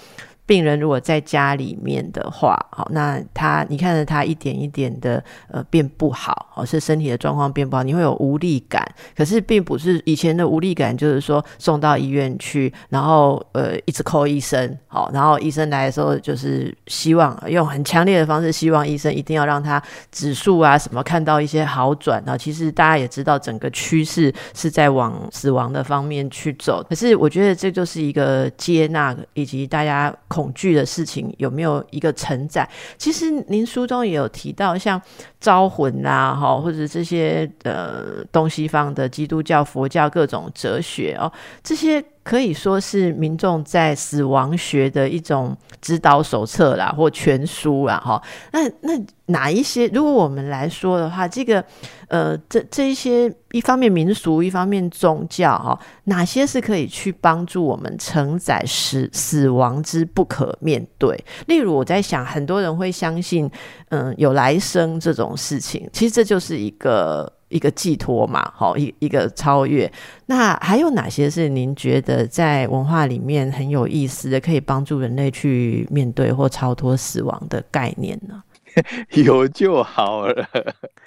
[0.48, 8.82] 病人如果在家里面的话，好，那他你看着他一点一点的呃变不好，哦，是身体的状况变不好，你会有无力感。
[9.14, 19.84] 可是并不是以前的无力感，就是说送到医院去，然后呃一直扣医生，好，然后医生来的时候就是希望用很强烈的方式，希望医生一定要让他
[20.14, 22.24] 指数啊什么看到一些好转。
[22.26, 26.82] 然后其实大家也知道整个趋势是在往死亡的方面去走。
[26.88, 30.16] 可是我觉得这就是一个接纳以及大家。
[30.38, 32.70] 恐惧的事情有没有一个承载？
[33.00, 35.02] 其实您书中也有提到，像
[35.40, 41.32] 招魂啊，哈，或者这些呃东西方的基督教、佛教各种哲学哦，
[41.64, 42.04] 这些。
[42.28, 48.22] 可以说是民众在死亡学的一种指导手册啦，或全书啦，哈。
[48.52, 49.88] 那那哪一些？
[49.94, 51.64] 如果我们来说的话，这个
[52.10, 61.24] 呃，这这一些一方面民俗，一方面宗教，哈，哪些是可以去帮助我们承载死死亡之不可面对？
[61.46, 63.50] 例如，我在想，很多人会相信，
[63.88, 67.37] 嗯，有来生这种事情，其实这就是一个。
[67.50, 69.92] 一个寄托嘛，好一一个超越。
[70.26, 78.44] 那还有哪些是您觉得在文化里面很有意思的，可以帮助人类去面对或超脱死亡的概念呢？
[79.16, 80.48] 有就好了。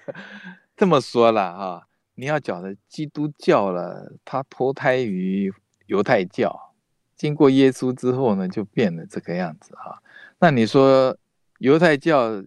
[0.76, 5.53] 这么说了哈，你要讲的基督教了，它脱胎于
[5.87, 6.72] 犹太教，
[7.16, 10.03] 经过耶稣之后呢，就变了这个样子哈。
[10.38, 11.14] 那你说
[11.59, 12.42] 犹太教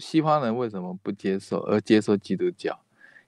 [0.00, 2.76] 西方人为什么不接受，而接受基督教？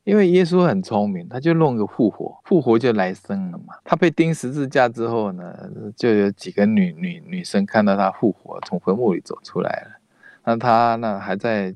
[0.05, 3.75] 因为耶稣很聪明，他就弄个复活，复活就来生了嘛。
[3.85, 5.55] 他被钉十字架之后呢，
[5.97, 10.01] 就有几个女女女生看到他复活，从坟墓里走出来了。
[10.45, 11.75] 那他那还在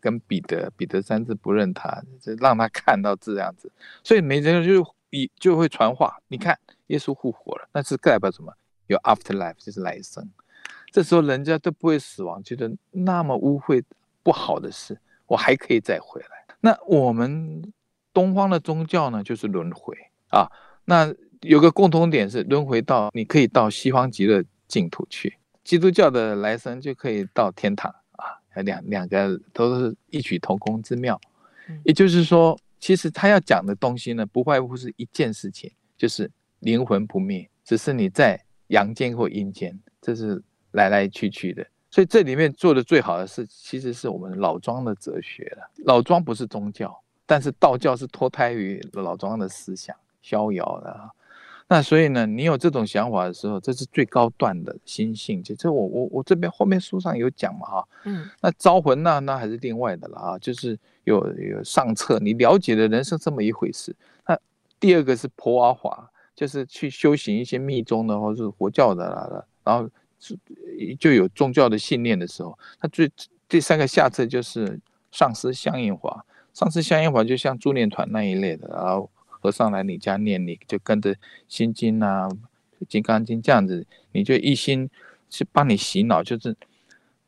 [0.00, 3.70] 跟彼得，彼得三次不认他，就让他看到这样子。
[4.04, 8.52] 所以每个人就一就会传话，你看耶稣复活了，那是代表什么？
[8.86, 10.30] 有 afterlife，就是来生。
[10.92, 13.82] 这时候人家都不会死亡，觉得那么污秽
[14.22, 16.45] 不好的事，我还可以再回来。
[16.66, 17.62] 那我们
[18.12, 19.96] 东方的宗教呢，就是轮回
[20.30, 20.50] 啊。
[20.84, 28.34] 那有个共同点是轮回到你可以到西方极乐净土去，基督教的来生就可以到天堂啊。
[28.64, 31.20] 两两个都是异曲同工之妙。
[31.84, 41.64] 也就是说，其实他要讲的东西呢，不外乎是一件事情，就是灵魂不灭，只是你在阳间或阴间，这是来来去去的。
[41.96, 45.66] 所以这里面做的最好的是，其实是我们老庄的哲学了。
[45.86, 51.10] 老庄不是宗教，但是道教是脱胎于老庄的思想，逍遥的。
[51.68, 55.42] 那所以呢，你有这种想法的时候，这是最高段的心性。
[55.42, 63.96] 就这我我我这边后面书上有讲嘛哈，嗯，那招魂那那还是另外的了啊，就是有有上策，你了解的人生这么一回事。
[64.26, 64.38] 那
[64.78, 69.88] 第二个是婆阿华，就是去修行一些密宗的或者是佛教的了，然后。
[70.98, 73.10] 就有宗教的信念的时候，他最
[73.48, 81.14] 第三个下策就是上师相应法，上师相应法就像助念团那一类的，然后和尚来你家念，你就跟着
[81.48, 82.28] 心经啊、
[82.88, 84.88] 金刚经这样子，你就一心
[85.30, 86.56] 去帮你洗脑，就是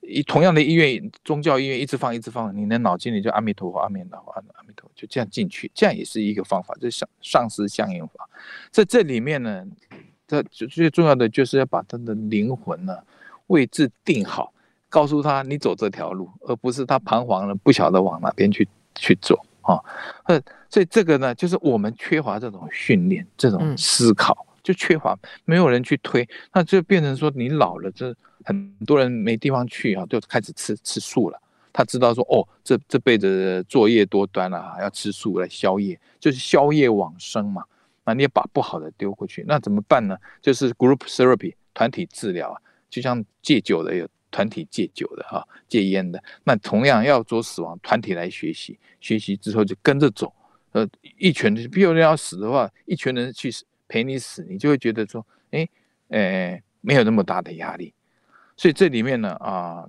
[0.01, 8.29] 一同样的医院宗教医院一直放一直放，你的脑筋里就阿弥陀佛、阿弥陀佛、阿弥陀佛，就这样进去，这样也是一个方法，这上上师相应法，
[8.71, 9.67] 在这里面呢，
[10.29, 12.97] 这最重要的就是要把他的灵魂呢
[13.49, 14.53] 位置定好。
[14.91, 19.77] 告诉他你走这条路，而不是他彷徨了不晓得往哪边去去走啊。
[20.25, 25.15] 呃，所以这个呢，就是我们缺乏这种训练，这种思考就缺乏，
[25.45, 31.39] 没有人去推，那就变成说你老了，这很多人没地方去啊，就开始吃吃素了。
[31.71, 37.63] 他知道说哦，这这辈子作业多端了，要吃素来消业，就是消业往生嘛。
[38.09, 40.17] 那你也把不好的丢过去，那怎么办呢？
[40.41, 42.57] 就是 group therapy 团体治疗啊，
[42.89, 44.09] 就像戒酒的有。
[44.31, 50.31] 团体戒酒的哈，戒烟的，那同样要做死亡团体来学习，学习之后就跟着走。
[50.73, 53.51] 呃，一群人，比如人要死的话，一群人去
[53.89, 55.67] 陪你死，你就会觉得说，哎，
[56.09, 57.95] 呃，没有那么大的压力。
[58.55, 59.89] 所以这里面呢，啊，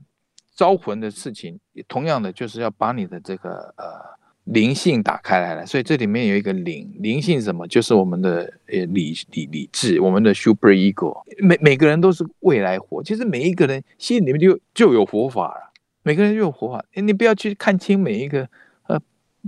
[0.56, 4.19] 招魂的事情，同样的就是要把你的这个呃。
[4.52, 7.68] 灵性打开来了，所以这里面有一个灵，灵性什么？
[7.68, 11.16] 就是我们的呃理理理智，我们的 super ego。
[11.38, 16.84] 每每个人都是未来活，其实每一个人心里面就就有佛法了，每个人就有佛法。
[16.96, 18.48] 你不要去看清每一个
[18.88, 19.00] 呃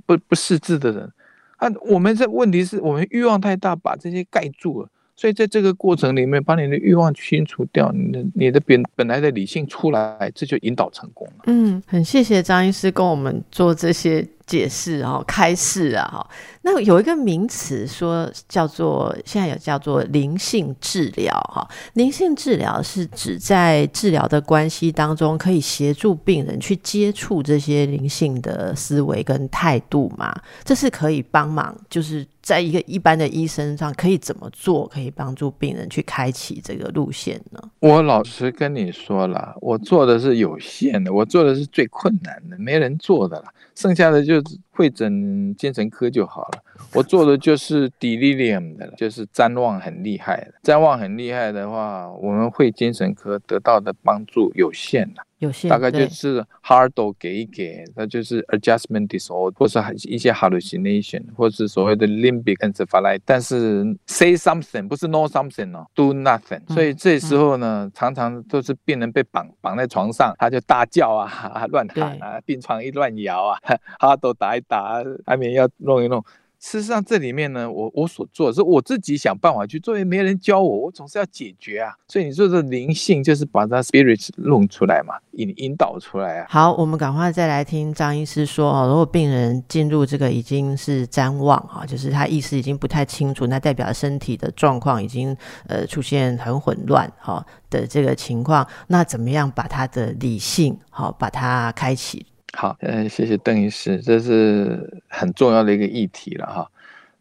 [0.05, 1.11] 不不识字的人
[1.57, 1.67] 啊。
[1.89, 4.89] 我们这问题是我们欲望太大，把这些盖住了。
[5.15, 11.43] 所以在这个过程里面，把你的欲望清除掉，你的你的本本来的理性出来，这就引导成功了。
[11.47, 14.27] 嗯，很谢谢张医师跟我们做这些。
[14.51, 16.29] 解释哦，开示啊，哈，
[16.63, 30.35] 那有一个名词说叫做现在有叫做灵性治疗，哈，灵性治疗是指在治疗的关系当中，可以协助病人去接触这些灵性的思维跟态度嘛？
[30.65, 37.61] 这是可以帮忙，就是在一个一般的医生上可以怎么做，可以帮助病人去开启这个路线呢？
[37.79, 43.45] 我老实跟你说了，我做的是有限的，我做的是最困难的，没人做的了。
[43.73, 46.61] 剩下的就是会诊精神科就好了。
[46.93, 50.53] 我做的就是 delirium 的，就是谵妄很厉害的。
[50.61, 55.23] 谵妄很厉害的话，我们会精神科得到的帮助有限的。
[55.67, 63.21] 大概就是 hard 给一给，那就是 adjustment disorder，或是一些 hallucination，或是所谓的 limbic encephalitis。
[63.25, 66.61] 但是 say something 不是 know something 哦，do nothing。
[66.73, 73.57] 所以这时候呢，常常都是病人被绑绑在床上，他就大叫啊，乱喊啊，病床一乱摇啊
[73.99, 76.23] ，hard 打一打，安眠药弄一弄。
[76.61, 81.91] 事实上，这里面呢，我我所做的是我自己想办法去做，也没人教我，我总是要解决啊。
[82.07, 86.45] 所以你说的灵性，就是把它 spirit 弄出来嘛，引引导出来啊。
[86.47, 95.35] 好，我们赶快再来听张医师说哦，如果病人进入这个已经是谵妄哈，就是他意识已经不太清楚，那代表身体的状况已经
[95.67, 102.23] 呃出现很混乱哈的这个情况，那怎么样把他的理性好把它开启？
[102.53, 106.71] 好，嗯，谢谢邓医师，这是很重要的一个议题了哈。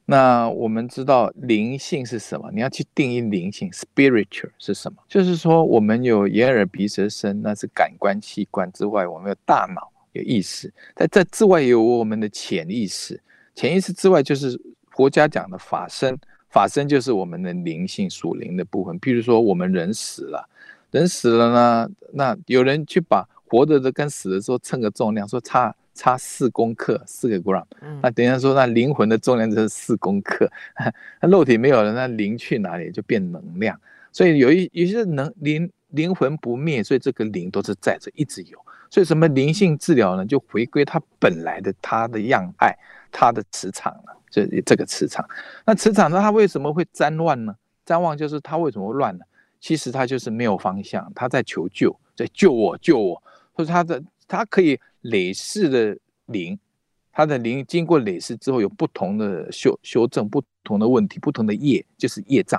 [0.04, 2.50] 那我们知道灵性是什么？
[2.52, 4.98] 你要去定义灵性，spiritual 是什么？
[5.08, 13.20] 就是说我们有眼耳鼻舌身，那是感官器官之外，我们有大脑，有意识，在这之外有我们的潜意识。
[13.54, 18.98] 潜意识之外就是佛家讲的法身，法身就是我们的灵性属灵的部分。
[18.98, 20.44] 譬如说我们人死了，
[20.90, 27.64] 人死了呢，那有人去把活着的跟死的时候称个重量，说差差四公克，四个 gram。
[28.00, 30.48] 那等于说那灵魂的重量就是四公克，
[31.20, 33.78] 那肉体没有了，那灵去哪里就变能量。
[34.12, 38.56] 所以有一有些能灵灵魂不灭，所以这个灵都是在这一直有。
[38.88, 40.24] 所以什么灵性治疗呢？
[40.24, 42.72] 就回归它本来的它的样爱，
[43.10, 45.28] 它的磁场了，这这个磁场。
[45.66, 47.54] 那磁场呢，它为什么会沾乱呢？
[47.84, 49.24] 沾妄就是它为什么会乱呢？
[49.60, 53.22] 其实它就是没有方向，它在求救，在救我，救我。
[53.60, 55.94] 或者他的他可以累世的
[56.26, 56.58] 灵，
[57.12, 62.58] 他的灵经过累世之后有不同的修修正，不同的问题，不同的业就是业障。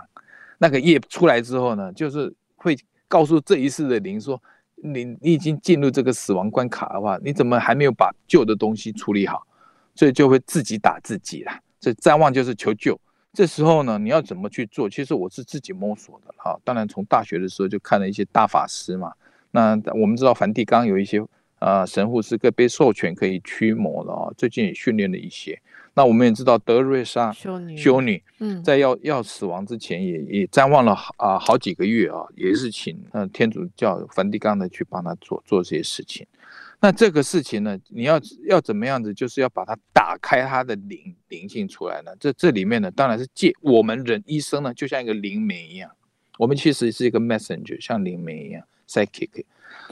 [0.60, 4.40] 那个业出来之后呢，就是会告诉这一世的灵说：
[4.76, 9.42] 你你已经进入这个死亡关卡的话，你怎么还没有把旧的东西处理好？
[9.96, 11.52] 所以就会自己打自己了。
[11.80, 13.00] 这瞻望就是求救。
[13.34, 14.88] 这时候呢，你要怎么去做？
[14.88, 16.56] 其实我是自己摸索的哈。
[16.64, 19.12] 当然从大学的时候就看了一些大法师嘛。
[19.52, 21.22] 那我们知道梵蒂冈有一些
[21.60, 25.62] 呃神父是个被授权可以驱魔的哦，最近也训练了一些。
[25.94, 36.26] 那我们也知道德瑞莎修女，修女嗯，在要要死亡之前也也瞻望了啊好几个月啊，也是请呃天主教梵蒂冈的去帮他做做这些事情。
[36.80, 42.12] 那这个事情呢，你要要怎么样子，就是要把它打开它的灵灵性出来呢？
[42.20, 45.92] 这这里面呢，当然是借我们人一生呢，就像一个灵媒一样，
[46.40, 49.46] 我们其实是一个 messenger，像灵媒一样在 k k，。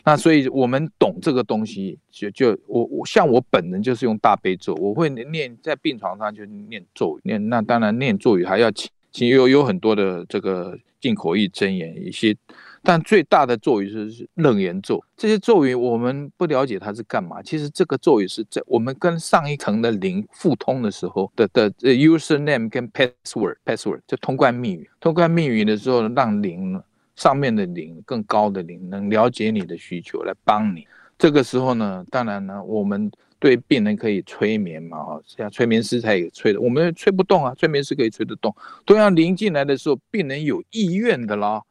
[0.04, 12.36] 那所以我们懂这个东西，就就我我像我本人就是用大悲咒，我会念在病床上就念咒念，那当然念咒语还要请请有有很多的这个进口义真言一些。
[12.82, 17.42] 但最大的咒语是楞严咒，这些咒语我们不了解它是干嘛。
[17.42, 24.90] 其实这个咒语是在我们跟上一层的灵互通的时候的的 user name 跟 password password 就通关密语。
[25.02, 26.82] 通关密语的时候，让灵
[27.20, 30.88] 上面的灵更高的灵能了解你的需求来帮你。
[31.18, 38.56] 这个时候呢，当然呢，我们对病人可以催眠嘛，哈，像催眠师才也催的，我们催不动啊，催眠师可以催得动。
[38.86, 41.62] 同样灵进来的时候，病人有意愿的啦。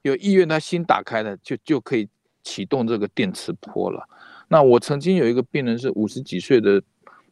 [0.00, 2.08] 有意愿，他心打开了，就就可以
[2.42, 4.08] 启动这个电磁波了。
[4.48, 6.82] 那我曾经有一个病人是五十几岁的，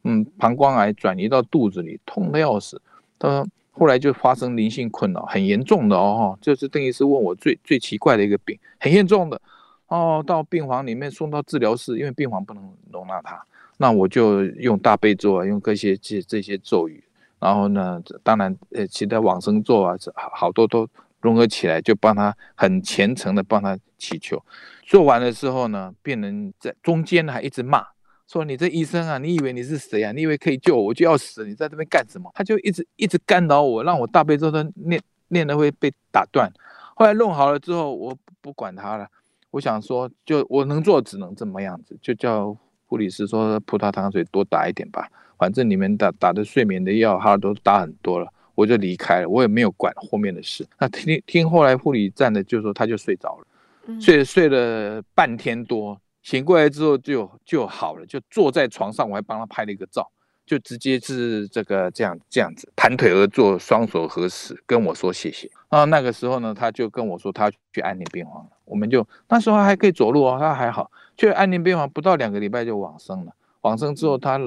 [0.04, 2.80] 嗯，膀胱癌转移到肚子里，痛的要死。
[3.18, 9.40] 他说后来就发生灵性困扰，很严重的哦，就是邓医师问我最最奇怪的一个病，很严重的
[9.88, 13.44] 哦，到病房里面送到治疗室，因为病房不能容纳他，
[13.78, 17.02] 那我就用大悲咒啊，用这些这这些咒语，
[17.40, 20.88] 然后呢，当然呃，其他往生咒啊，好好多都。
[21.22, 24.42] 融合起来，就帮他很虔诚的帮他祈求。
[24.82, 27.86] 做完的时候呢，病人在中间还一直骂，
[28.26, 30.12] 说：“你这医生啊，你以为你是谁啊？
[30.12, 36.50] 你以为可以救我，我就要死，你在这边干什么？”他就一直一直干扰我，让我大悲咒都念念的会被打断。
[36.94, 39.06] 后来弄好了之后，我不管他了。
[39.50, 42.56] 我想说，就我能做只能这么样子，就叫
[42.86, 45.08] 护理师说葡萄糖水多打一点吧。
[45.36, 48.32] 反正你们打打的睡眠的药，他都打很多了。
[48.54, 50.64] 我就离开了，我也没有管后面的事。
[50.78, 60.10] 那听听后来护理站的就说他就睡着了，睡睡了半天多，醒过来之后就就好了，就坐在床上，我还帮他拍了一个照，
[60.46, 65.50] 就直接是这个这样这样子盘腿而坐，双手合十跟我说谢谢。
[65.68, 73.32] 啊，那个时候呢，他就跟我说他去安宁病房了，我们就那时候还可以走路哦，他还好，去安宁病房不到两个礼拜就往生了。
[73.62, 74.40] 往生之后，她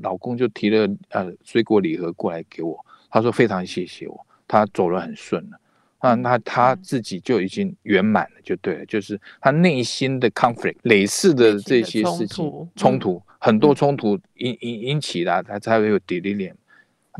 [0.00, 2.78] 老公就提了呃水果礼盒过来给我。
[3.10, 5.58] 他说非常谢谢我，他走了很顺了，
[6.00, 16.54] 啊，那他自己就已经圆满了，就对了，就是他内心的 conflict 类似的这些事情冲突，很多冲突引引引起的，他才会有 delirium，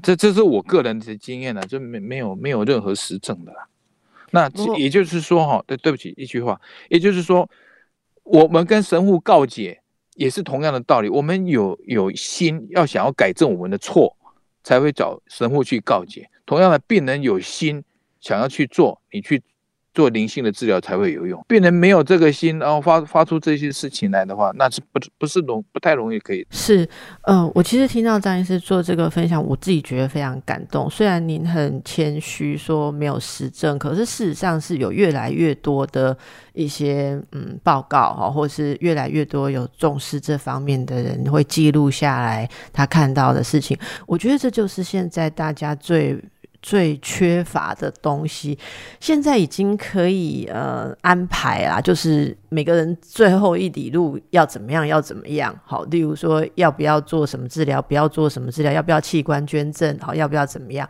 [0.03, 3.68] 这这是我个人的经验了，就没没有没有任何实证的啦。
[4.33, 7.49] 那也就是说哈，对对不起一句话，也就是说，
[8.24, 9.81] 我们跟神父告解
[10.14, 14.16] 也是同样的道理，我们有有心要想要改正我们的错。
[14.62, 16.28] 才会找神父去告解。
[16.45, 17.83] 同样的，病人有心
[18.21, 19.43] 想要去做，你去
[19.93, 21.45] 做灵性的治疗才会有用。
[21.49, 26.47] 病人没有这个心，然后发发出这些事情来的话，那是不不是容不太容易可以。
[26.51, 26.89] 是，
[27.23, 30.89] 嗯，我其实听到张医师做这个分享，我自己觉得非常感动。
[30.89, 36.16] 虽然您很谦虚说没有实证，可是事实上是有越来越多的
[36.53, 43.77] 一些嗯报告哈，或是越来越多有重视这方面的人会记录下来他看到的事情。
[44.07, 46.16] 我觉得这就是现在大家最。
[46.63, 48.59] 最缺乏的东西，
[49.01, 55.55] 现在已经可以呃安排啦，就是每个人最后一里路要怎么样，要怎么样。
[55.65, 60.89] 好，例如说要不要做什么治疗，不要做什么治疗，要不要器官捐赠，好，要不要怎么样？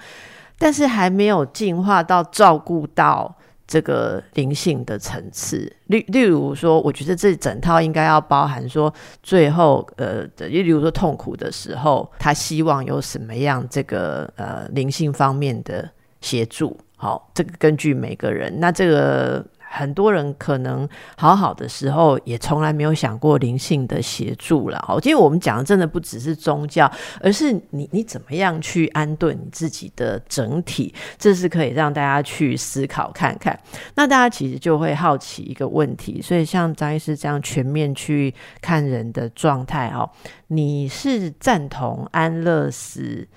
[0.58, 3.36] 但是还没有进化到照顾到。
[3.70, 8.92] 这个灵性的层次，例例如说，我觉得这整套应该要包含说，
[9.22, 15.88] 最后呃，例如说痛苦的时候，他希望有什么样这个呃灵性方面的
[16.20, 16.76] 协助。
[16.96, 19.46] 好，这个根据每个人，那这个。
[19.72, 24.84] 很多人可能好好的时候，也从来没有想过灵性的协助了。
[24.86, 26.90] 好，因为我们讲的真的不只是宗教，
[27.20, 33.56] 而是你你怎么样去安顿你自己的整体，这是可以让大家去思考看看。
[33.94, 40.10] 那大家其实就会好奇一个问题，所以像张医师这样全面去看人的状态，哦，
[40.48, 43.28] 你是赞同安乐死？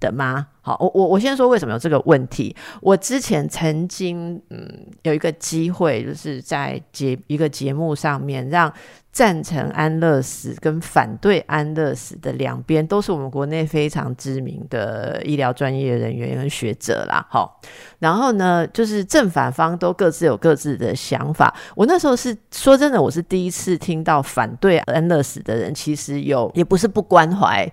[0.00, 0.46] 的吗？
[0.62, 2.54] 好，我我我先说为什么有这个问题。
[2.80, 8.72] 我之前曾经嗯有一个机会，就是在节一个节目上面让。
[9.12, 17.26] 赞成安乐死跟反对安乐死的两边，都是我们国内非常知名的医疗专业人员跟学者啦。
[17.28, 17.60] 好，
[17.98, 21.52] 然后呢，就是正反方都各自有各自的想法。
[21.74, 27.68] 我那时候是说真的，我是第一次听到反对安乐死的人，其实有也不是不关怀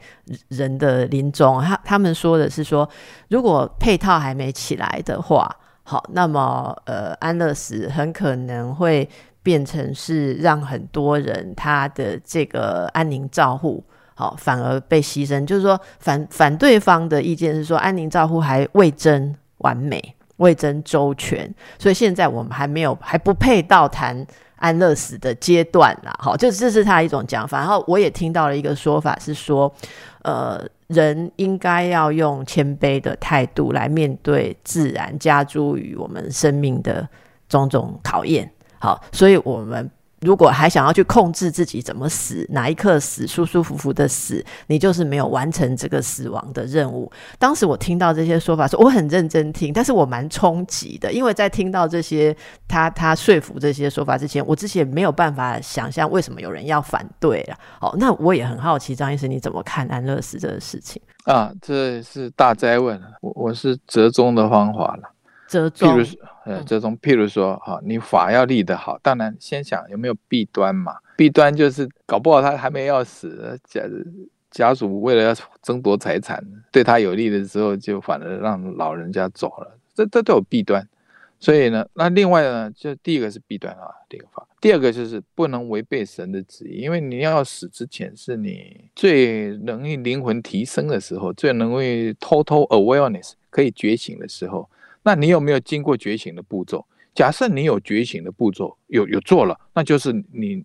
[0.47, 2.76] 人的临终，他他们说的是说，
[3.29, 5.49] 如果配套还没起来的话，
[5.83, 9.07] 好，那么呃，安乐死很可能会。
[9.43, 13.81] 变成是让很多人他的这个安宁照护，
[14.13, 15.45] 好反而被牺牲。
[15.45, 21.49] 就是说反反对方的意见是说安宁照护还未臻完美，未臻周全，
[21.79, 26.13] 所以现在我们还没有还不配到谈安乐死的阶段啦。
[26.19, 27.59] 好，就这是他一种讲法。
[27.59, 29.73] 然后我也听到了一个说法是说，
[30.23, 37.07] 呃，人应该要用谦卑的态度来面对自然加诸于我们生命的
[37.49, 38.49] 种种考验。
[38.79, 39.89] 好，所以我们
[40.21, 47.11] 如果还想要去控制自己怎么死，哪一刻死，舒舒服服的死，你就是没有完成这个死亡的任务。
[47.37, 52.35] 当时我听到这些说法，说我很认真听，但是我蛮冲击的，因为在听到这些
[52.67, 57.55] 他他说服这些说法之前，我之前没有办法想象为什么有人要反对了。
[57.79, 61.51] 哦，那我也很好奇，张医生你怎么看安乐死这个事情啊？
[61.61, 65.13] 这是大灾问，我我是折中的方法了。
[65.47, 66.05] 折中，
[66.45, 66.97] 呃，折中。
[66.99, 70.97] 譬如说，哈，你法要立得好，当然先想有没有弊端嘛。
[71.15, 73.81] 弊端就是搞不好他还没要死，家
[74.51, 80.87] 家属为了要争夺财产，对他有利的时候，就反而让老人家走了，这这都有弊端。
[81.39, 84.45] 所以呢，那另外呢，就第一个是弊端啊，这个法。
[84.59, 94.67] 第二个就是不能违背神的旨意，因为你要死之前是你最容易灵魂提升的时候，最容易 total awareness 可以觉醒的时候。
[95.07, 96.85] 那你有没有经过觉醒的步骤？
[97.15, 100.61] 假设你有觉醒的步骤，有有做了，那就是你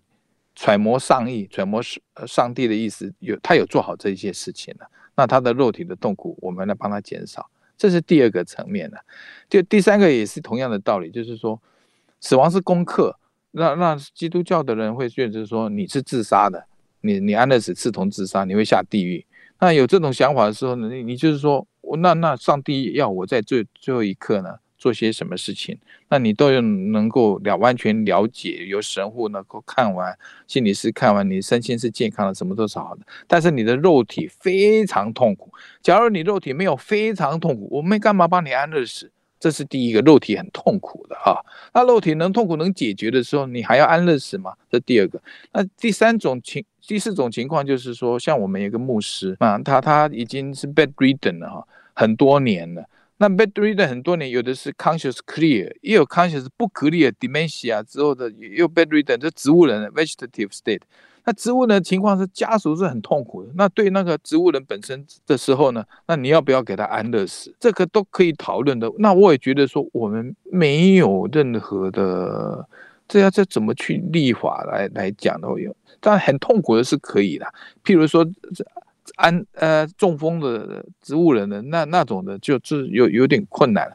[0.53, 1.81] 揣摩上意、揣摩
[2.15, 4.87] 呃上帝的意思，有他有做好这些事情了。
[5.15, 8.97] 那他的肉体的痛苦，我们来帮他减少，这是第二个层面的。
[9.49, 11.57] 就第三个也是同样的道理，就是说
[12.19, 13.17] 死亡是功课。
[13.51, 16.65] 那那基督教的人会觉得说你是自杀的，
[16.99, 19.25] 你你安乐死刺同自杀，你会下地狱。
[19.61, 21.65] 那有这种想法的时候呢，你你就是说。
[21.97, 25.77] 那那上帝要我在最最后一刻呢做些什么事情？
[26.09, 33.01] 那你都要能够了完全了解，由神父能够看完，心理师看完，你身心是健康的，什么都是好的。
[33.25, 35.51] 但是你的肉体非常痛苦。
[35.81, 39.11] 假如你肉体没有非常痛苦，我们干嘛帮你安乐死？
[39.39, 41.43] 这是第一个，肉体很痛苦的哈。
[41.73, 44.53] 那肉体能痛苦能解决的时候，你还要安乐死吗？
[44.69, 45.21] 这第二个。
[45.51, 51.67] 那第三种情，第四种情况就是说，像我们一个牧师啊，他他已经是 bedridden 了哈。
[51.93, 52.83] 很多年了，
[53.17, 60.81] 那 bedridden 很多年，有的是 conscious clear，也有 conscious 不 clear dementia 之后的又 bedridden，这植物人 vegetative state。
[61.25, 63.49] 那植物人的情况是家属是很痛苦的。
[63.55, 67.55] 那对那个植物人本身的时候呢，那你要不要给他安乐死？
[67.59, 68.91] 这个都可以讨论的。
[68.97, 72.67] 那我也觉得说，我们没有任何的，
[73.07, 75.47] 这要这怎么去立法来来讲的？
[75.61, 77.45] 有，但很痛苦的是可以的。
[77.83, 78.65] 譬如说这。
[79.15, 83.91] 安呃中风的植物人的那那种的，就是有有点困难，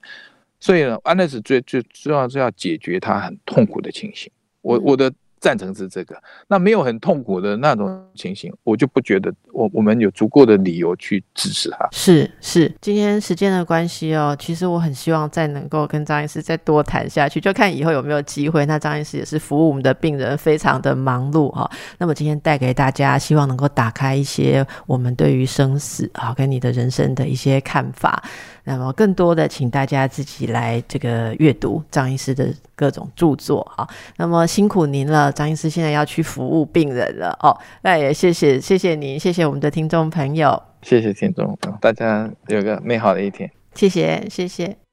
[0.61, 4.31] 所以呢，安乐死最最重要是要解决他很痛苦的情形。
[4.63, 5.13] 我我的。
[5.41, 6.17] 赞成是这个，
[6.47, 11.89] 那没有很痛苦的那种情形，我就不觉得我我们有足够的理由去支持他。
[11.93, 18.67] 是是，今天时间的关系哦，其实我很希望再能够跟张医师再多谈下去，就看以后有没有机会。
[18.67, 21.71] 那张医师也是服务我们的病人，非常的忙碌哈。
[21.99, 28.23] 那么今天带给大家，希望能够打开一些我们对于生死啊跟你的人生的一些看法。
[28.65, 33.89] 那么更多的，请大家自己来这个阅读张医师的各种著作啊。
[34.19, 37.57] 那么辛苦您了，张医师现在要去服务病人了哦。
[37.83, 44.88] 那也谢谢谢谢您，谢谢我们的听众朋友，谢谢听众，大家有个美好的一天，谢谢谢谢。